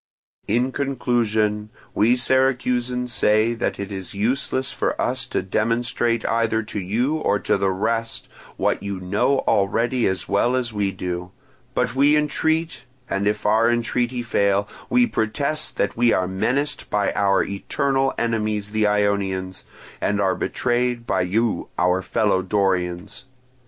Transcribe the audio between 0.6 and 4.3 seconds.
conclusion, we Syracusans say that it is